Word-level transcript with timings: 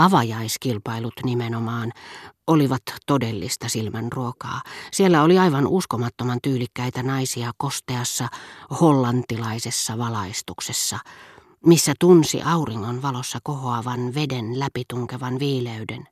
Avajaiskilpailut 0.00 1.14
nimenomaan 1.24 1.92
olivat 2.46 2.82
todellista 3.06 3.68
silmänruokaa. 3.68 4.62
Siellä 4.92 5.22
oli 5.22 5.38
aivan 5.38 5.66
uskomattoman 5.66 6.38
tyylikkäitä 6.42 7.02
naisia 7.02 7.50
kosteassa 7.56 8.28
hollantilaisessa 8.80 9.98
valaistuksessa, 9.98 10.98
missä 11.66 11.92
tunsi 12.00 12.42
auringon 12.42 13.02
valossa 13.02 13.38
kohoavan 13.42 14.14
veden 14.14 14.58
läpitunkevan 14.58 15.38
viileyden. 15.38 16.08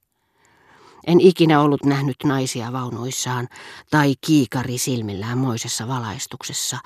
En 1.07 1.21
ikinä 1.21 1.61
ollut 1.61 1.85
nähnyt 1.85 2.17
naisia 2.25 2.73
vaunuissaan 2.73 3.49
tai 3.91 4.15
kiikari 4.27 4.79
silmillään 4.79 5.39
moisessa 5.39 5.89
valaistuksessa, 5.89 6.79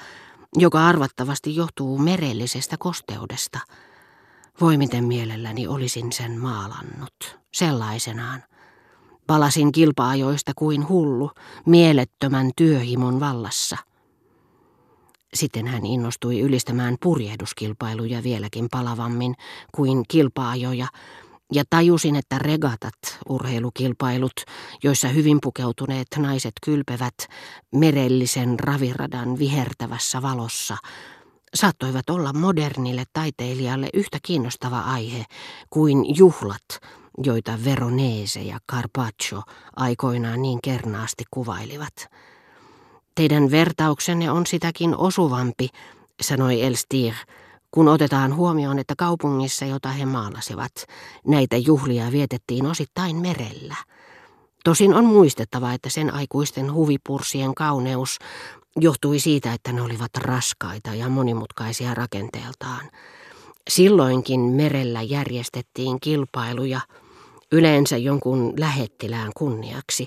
joka 0.57 0.87
arvattavasti 0.87 1.57
johtuu 1.57 1.99
merellisestä 1.99 2.77
kosteudesta. 2.79 3.59
Voi 4.61 4.77
miten 4.77 5.05
mielelläni 5.05 5.67
olisin 5.67 6.13
sen 6.13 6.39
maalannut, 6.39 7.39
sellaisenaan. 7.53 8.43
Palasin 9.27 9.73
kilpaajoista 9.73 10.53
kuin 10.57 10.89
hullu, 10.89 11.31
mielettömän 11.67 12.51
työhimon 12.57 13.21
vallassa. 13.21 13.77
Sitten 15.35 15.67
hän 15.67 15.87
innostui 15.87 16.41
ylistämään 16.41 16.97
purjehduskilpailuja 17.03 18.23
vieläkin 18.23 18.69
palavammin 18.71 19.35
kuin 19.75 20.03
kilpaajoja, 20.09 20.87
ja 21.53 21.65
tajusin, 21.71 22.17
että 22.17 22.39
regatat, 22.39 23.19
urheilukilpailut, 23.29 24.33
joissa 24.83 25.09
hyvin 25.09 25.39
pukeutuneet 25.43 26.07
naiset 26.19 26.53
kylpevät 26.65 27.15
merellisen 27.75 28.61
raviradan 28.61 29.39
vihertävässä 29.39 30.23
valossa, 30.23 30.77
saattoivat 31.55 32.11
olla 32.11 32.33
modernille 32.33 33.05
taiteilijalle 33.13 33.89
yhtä 33.95 34.19
kiinnostava 34.23 34.81
aihe 34.81 35.25
kuin 35.71 36.17
juhlat, 36.19 36.81
joita 37.25 37.59
Veronese 37.65 38.41
ja 38.41 38.59
Carpaccio 38.73 39.43
aikoinaan 39.77 40.43
niin 40.43 40.59
kernaasti 40.65 41.25
kuvailivat. 41.31 42.09
Teidän 43.15 43.51
vertauksenne 43.51 44.31
on 44.31 44.47
sitäkin 44.47 44.97
osuvampi, 44.97 45.69
sanoi 46.21 46.63
Elstir, 46.63 47.15
kun 47.71 47.89
otetaan 47.89 48.37
huomioon, 48.37 48.79
että 48.79 48.95
kaupungissa, 48.99 49.65
jota 49.65 49.89
he 49.89 50.05
maalasivat, 50.07 50.73
näitä 51.27 51.57
juhlia 51.57 52.13
vietettiin 52.13 52.67
osittain 52.67 53.17
merellä. 53.17 53.77
Tosin 54.65 54.95
on 54.95 55.05
muistettava, 55.05 55.73
että 55.73 55.91
sen 55.91 56.15
aikuisten 56.15 56.73
huvipursien 56.73 57.55
kauneus 57.55 58.19
johtui 58.77 59.19
siitä, 59.19 59.53
että 59.53 59.73
ne 59.73 59.83
olivat 59.83 60.17
raskaita 60.17 60.95
ja 60.95 61.09
monimutkaisia 61.09 61.95
rakenteeltaan. 61.95 62.91
Silloinkin 63.71 64.41
merellä 64.41 65.03
järjestettiin 65.03 66.01
kilpailuja, 66.01 66.81
yleensä 67.53 67.97
jonkun 67.97 68.55
lähettilään 68.59 69.33
kunniaksi, 69.37 70.07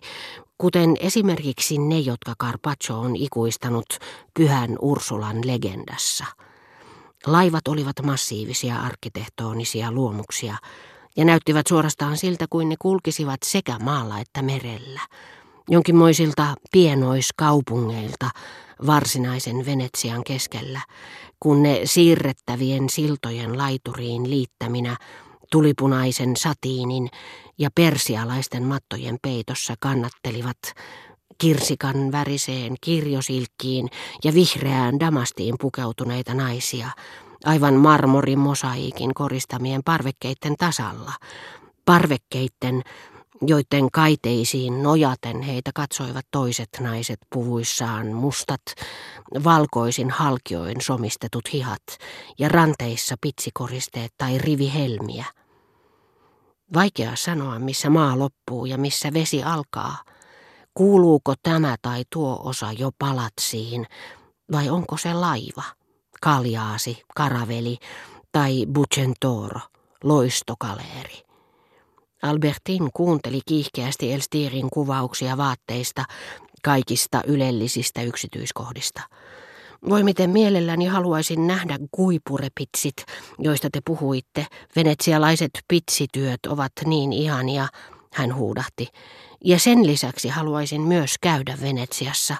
kuten 0.57 0.93
esimerkiksi 0.99 1.77
ne, 1.77 1.99
jotka 1.99 2.33
Carpaccio 2.41 2.99
on 2.99 3.15
ikuistanut 3.15 3.85
pyhän 4.33 4.75
Ursulan 4.81 5.47
legendassa– 5.47 6.25
Laivat 7.25 7.67
olivat 7.67 8.01
massiivisia 8.03 8.81
arkkitehtonisia 8.81 9.91
luomuksia 9.91 10.57
ja 11.17 11.25
näyttivät 11.25 11.67
suorastaan 11.67 12.17
siltä 12.17 12.45
kuin 12.49 12.69
ne 12.69 12.75
kulkisivat 12.79 13.39
sekä 13.43 13.79
maalla 13.79 14.19
että 14.19 14.41
merellä. 14.41 15.01
Jonkinmoisilta 15.69 16.55
pienoiskaupungeilta 16.71 18.29
varsinaisen 18.87 19.65
Venetsian 19.65 20.23
keskellä, 20.23 20.81
kun 21.39 21.63
ne 21.63 21.81
siirrettävien 21.85 22.89
siltojen 22.89 23.57
laituriin 23.57 24.29
liittäminä 24.29 24.97
tulipunaisen 25.51 26.37
satiinin 26.37 27.09
ja 27.57 27.69
persialaisten 27.75 28.63
mattojen 28.63 29.17
peitossa 29.21 29.73
kannattelivat 29.79 30.57
kirsikan 31.37 32.11
väriseen 32.11 32.75
kirjosilkkiin 32.81 33.89
ja 34.23 34.33
vihreään 34.33 34.99
damastiin 34.99 35.55
pukeutuneita 35.59 36.33
naisia, 36.33 36.89
aivan 37.45 37.73
marmorimosaiikin 37.73 39.13
koristamien 39.13 39.81
parvekkeitten 39.83 40.55
tasalla. 40.55 41.11
Parvekkeitten, 41.85 42.81
joiden 43.41 43.91
kaiteisiin 43.91 44.83
nojaten 44.83 45.41
heitä 45.41 45.71
katsoivat 45.75 46.25
toiset 46.31 46.69
naiset 46.79 47.19
puvuissaan 47.33 48.07
mustat, 48.07 48.61
valkoisin 49.43 50.09
halkioin 50.09 50.81
somistetut 50.81 51.53
hihat 51.53 51.83
ja 52.39 52.49
ranteissa 52.49 53.15
pitsikoristeet 53.21 54.11
tai 54.17 54.37
rivihelmiä. 54.37 55.25
Vaikea 56.73 57.11
sanoa, 57.15 57.59
missä 57.59 57.89
maa 57.89 58.19
loppuu 58.19 58.65
ja 58.65 58.77
missä 58.77 59.13
vesi 59.13 59.43
alkaa– 59.43 59.97
Kuuluuko 60.77 61.33
tämä 61.43 61.75
tai 61.81 62.03
tuo 62.13 62.41
osa 62.43 62.71
jo 62.71 62.91
palatsiin, 62.99 63.85
vai 64.51 64.69
onko 64.69 64.97
se 64.97 65.13
laiva, 65.13 65.63
kaljaasi, 66.21 67.03
karaveli 67.15 67.77
tai 68.31 68.65
bucentoro, 68.73 69.59
loistokaleeri? 70.03 71.23
Albertin 72.25 72.89
kuunteli 72.93 73.39
kiihkeästi 73.45 74.13
Elstirin 74.13 74.69
kuvauksia 74.73 75.37
vaatteista, 75.37 76.03
kaikista 76.63 77.21
ylellisistä 77.27 78.01
yksityiskohdista. 78.01 79.01
Voi 79.89 80.03
miten 80.03 80.29
mielelläni 80.29 80.85
haluaisin 80.85 81.47
nähdä 81.47 81.79
kuipurepitsit, 81.91 82.95
joista 83.39 83.69
te 83.71 83.81
puhuitte. 83.85 84.47
Venetsialaiset 84.75 85.51
pitsityöt 85.67 86.39
ovat 86.47 86.71
niin 86.85 87.13
ihania, 87.13 87.67
hän 88.13 88.35
huudahti. 88.35 88.87
Ja 89.43 89.59
sen 89.59 89.87
lisäksi 89.87 90.29
haluaisin 90.29 90.81
myös 90.81 91.15
käydä 91.21 91.57
Venetsiassa. 91.61 92.35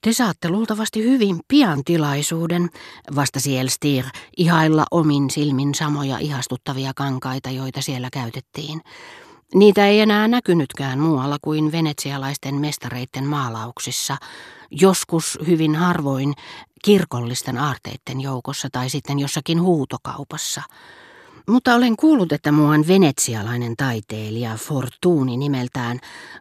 Te 0.00 0.12
saatte 0.12 0.48
luultavasti 0.48 1.02
hyvin 1.02 1.40
pian 1.48 1.84
tilaisuuden, 1.84 2.70
vastasi 3.14 3.58
Elstir, 3.58 4.04
ihailla 4.36 4.84
omin 4.90 5.30
silmin 5.30 5.74
samoja 5.74 6.18
ihastuttavia 6.18 6.92
kankaita, 6.96 7.50
joita 7.50 7.82
siellä 7.82 8.08
käytettiin. 8.12 8.80
Niitä 9.54 9.86
ei 9.86 10.00
enää 10.00 10.28
näkynytkään 10.28 10.98
muualla 10.98 11.36
kuin 11.42 11.72
venetsialaisten 11.72 12.54
mestareiden 12.54 13.24
maalauksissa, 13.24 14.16
joskus 14.70 15.38
hyvin 15.46 15.74
harvoin 15.74 16.34
kirkollisten 16.84 17.58
aarteiden 17.58 18.20
joukossa 18.20 18.68
tai 18.72 18.90
sitten 18.90 19.18
jossakin 19.18 19.62
huutokaupassa– 19.62 20.62
mutta 21.48 21.74
olen 21.74 21.96
kuullut, 21.96 22.32
että 22.32 22.52
muuan 22.52 22.84
venetsialainen 22.88 23.76
taiteilija 23.76 24.56
Fortuuni 24.56 25.36
nimeltään 25.36 25.98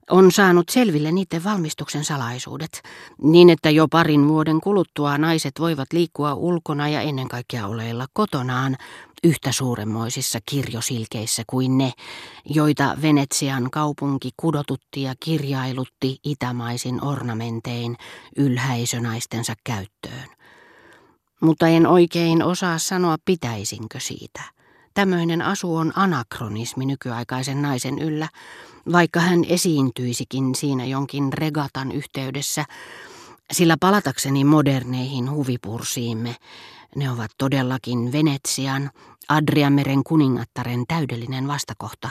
on 0.09 0.31
saanut 0.31 0.69
selville 0.69 1.11
niiden 1.11 1.43
valmistuksen 1.43 2.05
salaisuudet, 2.05 2.81
niin 3.21 3.49
että 3.49 3.69
jo 3.69 3.87
parin 3.87 4.27
vuoden 4.27 4.61
kuluttua 4.61 5.17
naiset 5.17 5.59
voivat 5.59 5.93
liikkua 5.93 6.33
ulkona 6.33 6.89
ja 6.89 7.01
ennen 7.01 7.27
kaikkea 7.27 7.67
oleilla 7.67 8.05
kotonaan 8.13 8.75
yhtä 9.23 9.51
suuremmoisissa 9.51 10.39
kirjosilkeissä 10.45 11.43
kuin 11.47 11.77
ne, 11.77 11.91
joita 12.45 12.97
Venetsian 13.01 13.71
kaupunki 13.71 14.29
kudotutti 14.37 15.01
ja 15.01 15.13
kirjailutti 15.19 16.19
itämaisin 16.23 17.03
ornamentein 17.03 17.97
ylhäisönaistensa 18.37 19.53
käyttöön. 19.63 20.29
Mutta 21.41 21.67
en 21.67 21.87
oikein 21.87 22.43
osaa 22.43 22.77
sanoa, 22.77 23.15
pitäisinkö 23.25 23.99
siitä. 23.99 24.56
Tämmöinen 24.97 25.41
asu 25.41 25.75
on 25.75 25.93
anakronismi 25.95 26.85
nykyaikaisen 26.85 27.61
naisen 27.61 27.99
yllä, 27.99 28.29
vaikka 28.91 29.19
hän 29.19 29.45
esiintyisikin 29.47 30.55
siinä 30.55 30.85
jonkin 30.85 31.33
regatan 31.33 31.91
yhteydessä, 31.91 32.65
sillä 33.51 33.77
palatakseni 33.79 34.43
moderneihin 34.43 35.31
huvipursiimme, 35.31 36.35
ne 36.95 37.11
ovat 37.11 37.31
todellakin 37.37 38.11
Venetsian, 38.11 38.91
Adriameren 39.29 40.03
kuningattaren 40.03 40.83
täydellinen 40.87 41.47
vastakohta. 41.47 42.09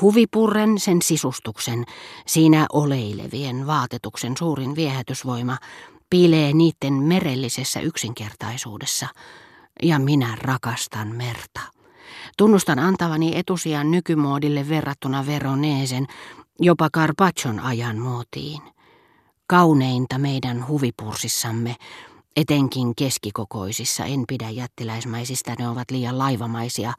Huvipurren 0.00 0.78
sen 0.78 1.02
sisustuksen, 1.02 1.84
siinä 2.26 2.66
oleilevien 2.72 3.66
vaatetuksen 3.66 4.36
suurin 4.36 4.76
viehätysvoima 4.76 5.58
piilee 6.10 6.52
niiden 6.52 6.92
merellisessä 6.92 7.80
yksinkertaisuudessa, 7.80 9.08
ja 9.82 9.98
minä 9.98 10.36
rakastan 10.40 11.08
merta. 11.08 11.75
Tunnustan 12.36 12.78
antavani 12.78 13.38
etusijan 13.38 13.90
nykymuodille 13.90 14.68
verrattuna 14.68 15.26
Veroneesen, 15.26 16.06
jopa 16.60 16.90
Carpaccion 16.90 17.60
ajan 17.60 17.98
muotiin. 17.98 18.62
Kauneinta 19.46 20.18
meidän 20.18 20.68
huvipursissamme, 20.68 21.76
etenkin 22.36 22.94
keskikokoisissa, 22.94 24.04
en 24.04 24.24
pidä 24.28 24.50
jättiläismäisistä, 24.50 25.54
ne 25.58 25.68
ovat 25.68 25.90
liian 25.90 26.18
laivamaisia. 26.18 26.92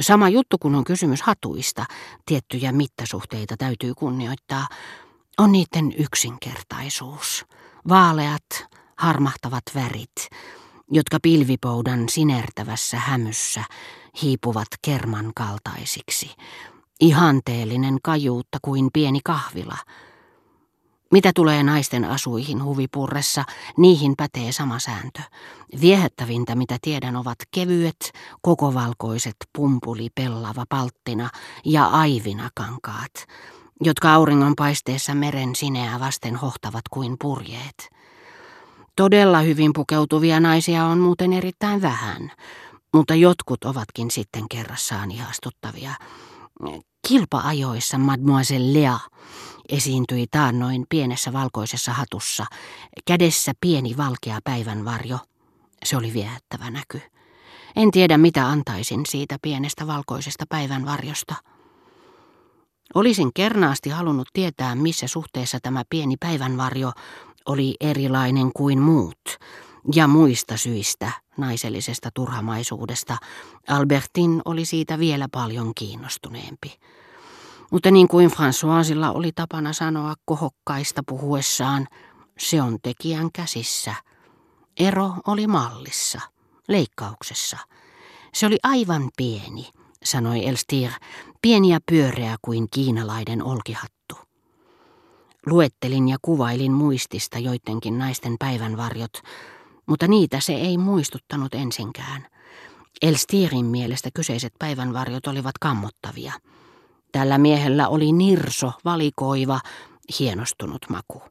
Sama 0.00 0.28
juttu 0.28 0.58
kun 0.58 0.74
on 0.74 0.84
kysymys 0.84 1.22
hatuista, 1.22 1.84
tiettyjä 2.26 2.72
mittasuhteita 2.72 3.56
täytyy 3.56 3.94
kunnioittaa, 3.94 4.66
on 5.38 5.52
niiden 5.52 5.94
yksinkertaisuus. 5.98 7.44
Vaaleat, 7.88 8.66
harmahtavat 8.96 9.62
värit, 9.74 10.28
jotka 10.92 11.18
pilvipoudan 11.22 12.08
sinertävässä 12.08 12.96
hämyssä 12.96 13.64
hiipuvat 14.22 14.68
kerman 14.82 15.32
kaltaisiksi. 15.36 16.30
Ihanteellinen 17.00 17.98
kajuutta 18.02 18.58
kuin 18.62 18.88
pieni 18.92 19.20
kahvila. 19.24 19.76
Mitä 21.12 21.32
tulee 21.34 21.62
naisten 21.62 22.04
asuihin 22.04 22.64
huvipurressa, 22.64 23.44
niihin 23.76 24.14
pätee 24.16 24.52
sama 24.52 24.78
sääntö. 24.78 25.20
Viehättävintä, 25.80 26.54
mitä 26.54 26.78
tiedän, 26.82 27.16
ovat 27.16 27.38
kevyet, 27.50 28.12
kokovalkoiset 28.42 29.36
pumpuli 29.56 30.08
pellava 30.14 30.64
palttina 30.68 31.30
ja 31.64 31.86
aivina 31.86 32.50
kankaat, 32.54 33.12
jotka 33.80 34.14
auringonpaisteessa 34.14 35.14
meren 35.14 35.56
sineää 35.56 36.00
vasten 36.00 36.36
hohtavat 36.36 36.82
kuin 36.90 37.16
purjeet. 37.20 38.01
Todella 38.96 39.40
hyvin 39.40 39.72
pukeutuvia 39.72 40.40
naisia 40.40 40.84
on 40.84 40.98
muuten 40.98 41.32
erittäin 41.32 41.82
vähän, 41.82 42.32
mutta 42.94 43.14
jotkut 43.14 43.64
ovatkin 43.64 44.10
sitten 44.10 44.44
kerrassaan 44.50 45.10
ihastuttavia. 45.10 45.94
Kilpa-ajoissa 47.08 47.98
Mademoiselle 47.98 48.80
Lea 48.80 48.98
esiintyi 49.68 50.26
taannoin 50.30 50.86
pienessä 50.88 51.32
valkoisessa 51.32 51.92
hatussa, 51.92 52.46
kädessä 53.06 53.52
pieni 53.60 53.96
valkea 53.96 54.38
päivänvarjo. 54.44 55.18
Se 55.84 55.96
oli 55.96 56.12
viehättävä 56.12 56.70
näky. 56.70 57.00
En 57.76 57.90
tiedä, 57.90 58.18
mitä 58.18 58.46
antaisin 58.48 59.06
siitä 59.06 59.36
pienestä 59.42 59.86
valkoisesta 59.86 60.44
päivänvarjosta. 60.48 61.34
Olisin 62.94 63.30
kernaasti 63.34 63.90
halunnut 63.90 64.28
tietää, 64.32 64.74
missä 64.74 65.06
suhteessa 65.06 65.58
tämä 65.62 65.82
pieni 65.90 66.16
päivänvarjo 66.20 66.92
oli 67.46 67.74
erilainen 67.80 68.50
kuin 68.56 68.78
muut, 68.78 69.38
ja 69.94 70.06
muista 70.06 70.56
syistä, 70.56 71.12
naisellisesta 71.36 72.10
turhamaisuudesta, 72.14 73.16
Albertin 73.68 74.42
oli 74.44 74.64
siitä 74.64 74.98
vielä 74.98 75.28
paljon 75.32 75.72
kiinnostuneempi. 75.74 76.78
Mutta 77.70 77.90
niin 77.90 78.08
kuin 78.08 78.30
Françoisilla 78.30 79.16
oli 79.16 79.32
tapana 79.34 79.72
sanoa 79.72 80.14
kohokkaista 80.24 81.02
puhuessaan, 81.08 81.88
se 82.38 82.62
on 82.62 82.78
tekijän 82.82 83.32
käsissä. 83.32 83.94
Ero 84.76 85.12
oli 85.26 85.46
mallissa, 85.46 86.20
leikkauksessa. 86.68 87.58
Se 88.34 88.46
oli 88.46 88.58
aivan 88.62 89.10
pieni, 89.16 89.68
sanoi 90.04 90.46
Elstir, 90.46 90.90
pieni 91.42 91.68
ja 91.68 91.78
pyöreä 91.90 92.36
kuin 92.42 92.66
kiinalainen 92.70 93.42
olkihattu. 93.42 94.01
Luettelin 95.46 96.08
ja 96.08 96.16
kuvailin 96.22 96.72
muistista 96.72 97.38
joidenkin 97.38 97.98
naisten 97.98 98.36
päivänvarjot, 98.38 99.12
mutta 99.86 100.08
niitä 100.08 100.40
se 100.40 100.52
ei 100.52 100.78
muistuttanut 100.78 101.54
ensinkään. 101.54 102.26
Elstirin 103.02 103.66
mielestä 103.66 104.10
kyseiset 104.14 104.52
päivänvarjot 104.58 105.26
olivat 105.26 105.58
kammottavia. 105.60 106.32
Tällä 107.12 107.38
miehellä 107.38 107.88
oli 107.88 108.12
nirso, 108.12 108.72
valikoiva, 108.84 109.60
hienostunut 110.18 110.86
maku. 110.88 111.22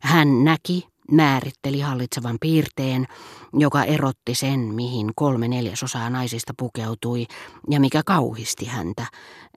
Hän 0.00 0.44
näki, 0.44 0.88
määritteli 1.12 1.80
hallitsevan 1.80 2.36
piirteen, 2.40 3.06
joka 3.52 3.84
erotti 3.84 4.34
sen, 4.34 4.60
mihin 4.60 5.12
kolme 5.16 5.48
neljäsosaa 5.48 6.10
naisista 6.10 6.52
pukeutui 6.58 7.26
ja 7.70 7.80
mikä 7.80 8.02
kauhisti 8.06 8.64
häntä, 8.66 9.06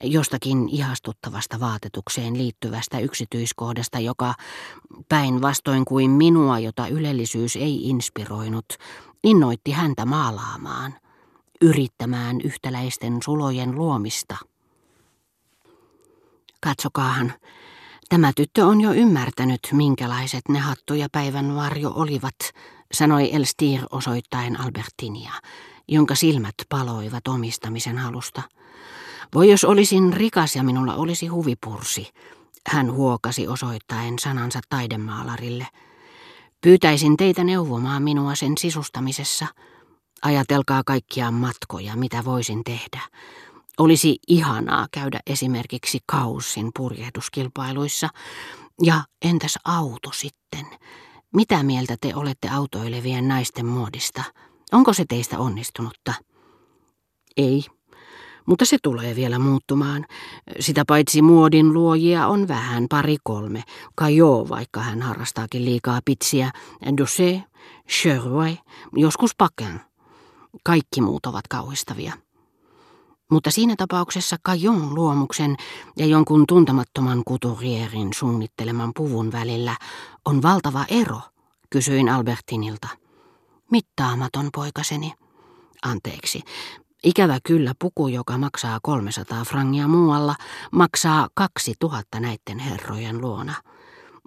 jostakin 0.04 0.70
ihastuttavasta 0.70 1.60
vaatetukseen 1.60 2.38
liittyvästä 2.38 3.00
yksityiskohdasta, 3.00 4.00
joka 4.00 4.34
päinvastoin 5.10 5.86
kuin 5.86 6.12
minua, 6.12 6.60
jota 6.60 6.88
ylellisyys 6.88 7.56
ei 7.56 7.90
inspiroinut, 7.90 8.66
innoitti 9.24 9.72
häntä 9.72 10.06
maalaamaan, 10.06 10.94
yrittämään 11.62 12.42
yhtäläisten 12.44 13.18
sulojen 13.24 13.76
luomista. 13.76 14.36
Katsokaahan, 16.62 17.34
Tämä 18.10 18.34
tyttö 18.36 18.66
on 18.66 18.82
jo 18.82 18.94
ymmärtänyt, 18.94 19.60
minkälaiset 19.74 20.50
ne 20.50 20.60
hattu 20.60 20.94
ja 20.94 21.08
päivän 21.12 21.56
varjo 21.56 21.92
olivat, 21.96 22.36
sanoi 22.94 23.36
Elstir 23.36 23.82
osoittaen 23.92 24.60
Albertinia, 24.60 25.34
jonka 25.88 26.16
silmät 26.16 26.56
paloivat 26.70 27.28
omistamisen 27.28 27.98
halusta. 27.98 28.42
Voi 29.34 29.50
jos 29.50 29.64
olisin 29.64 30.14
rikas 30.14 30.56
ja 30.56 30.64
minulla 30.64 30.96
olisi 30.96 31.28
huvipursi, 31.28 32.08
hän 32.68 32.92
huokasi 32.92 33.48
osoittaen 33.48 34.20
sanansa 34.20 34.60
taidemaalarille. 34.70 35.68
Pyytäisin 36.62 37.18
teitä 37.18 37.44
neuvomaan 37.44 38.04
minua 38.04 38.36
sen 38.36 38.54
sisustamisessa. 38.58 39.46
Ajatelkaa 40.22 40.82
kaikkia 40.86 41.32
matkoja, 41.32 41.96
mitä 41.96 42.26
voisin 42.26 42.64
tehdä. 42.64 43.02
Olisi 43.80 44.20
ihanaa 44.28 44.88
käydä 44.92 45.20
esimerkiksi 45.28 46.00
Kaussin 46.06 46.72
purjehduskilpailuissa. 46.78 48.10
Ja 48.84 49.04
entäs 49.22 49.60
auto 49.66 50.12
sitten? 50.14 50.66
Mitä 51.34 51.64
mieltä 51.64 51.96
te 52.02 52.16
olette 52.16 52.50
autoilevien 52.50 53.28
naisten 53.28 53.66
muodista? 53.66 54.24
Onko 54.72 54.94
se 54.94 55.06
teistä 55.10 55.40
onnistunutta? 55.40 56.14
Ei, 57.38 57.66
mutta 58.46 58.66
se 58.66 58.78
tulee 58.84 59.16
vielä 59.16 59.40
muuttumaan. 59.40 60.06
Sitä 60.60 60.84
paitsi 60.88 61.22
muodin 61.22 61.74
luojia 61.74 62.28
on 62.28 62.48
vähän 62.48 62.86
pari 62.90 63.18
kolme. 63.24 63.64
Kajo, 63.96 64.46
vaikka 64.50 64.80
hän 64.80 65.02
harrastaakin 65.02 65.66
liikaa 65.66 66.00
pitsiä. 66.06 66.52
Dosé, 66.86 67.42
Sherway, 67.90 68.56
joskus 68.96 69.32
Paquin. 69.38 69.80
Kaikki 70.64 71.02
muut 71.02 71.26
ovat 71.26 71.48
kauhistavia. 71.48 72.14
Mutta 73.32 73.52
siinä 73.52 73.76
tapauksessa 73.78 74.36
Kajon 74.42 74.96
luomuksen 74.96 75.56
ja 75.98 76.06
jonkun 76.06 76.46
tuntemattoman 76.48 77.24
kuturierin 77.26 78.14
suunnitteleman 78.14 78.92
puvun 78.96 79.32
välillä 79.32 79.76
on 80.26 80.42
valtava 80.42 80.86
ero, 80.88 81.22
kysyin 81.70 82.10
Albertinilta. 82.10 82.88
Mittaamaton 83.72 84.50
poikaseni. 84.56 85.14
Anteeksi. 85.82 86.42
Ikävä 87.04 87.40
kyllä 87.44 87.74
puku, 87.80 88.08
joka 88.08 88.38
maksaa 88.38 88.80
300 88.84 89.44
frangia 89.44 89.88
muualla, 89.88 90.36
maksaa 90.72 91.30
2000 91.34 92.20
näiden 92.20 92.60
herrojen 92.60 93.22
luona 93.22 93.54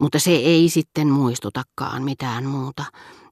mutta 0.02 0.18
se 0.18 0.30
ei 0.30 0.68
sitten 0.68 1.08
muistutakaan 1.08 2.02
mitään 2.02 2.44
muuta, 2.46 2.84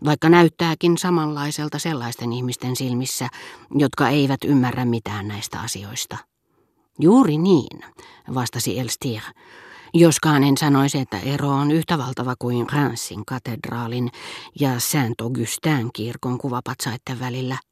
vaikka 0.04 0.28
näyttääkin 0.28 0.98
samanlaiselta 0.98 1.78
sellaisten 1.78 2.32
ihmisten 2.32 2.76
silmissä, 2.76 3.28
jotka 3.74 4.08
eivät 4.08 4.44
ymmärrä 4.44 4.84
mitään 4.84 5.28
näistä 5.28 5.60
asioista. 5.60 6.16
Juuri 6.98 7.38
niin, 7.38 7.80
vastasi 8.34 8.78
Elstir. 8.78 9.20
Joskaan 9.94 10.44
en 10.44 10.56
sanoisi, 10.56 10.98
että 10.98 11.18
ero 11.18 11.48
on 11.48 11.70
yhtä 11.70 11.98
valtava 11.98 12.34
kuin 12.38 12.66
Reims 12.72 13.10
katedraalin 13.26 14.10
ja 14.60 14.70
Saint-Augustin 14.80 15.90
kirkon 15.92 16.38
kuvapatsaiden 16.38 17.20
välillä– 17.20 17.58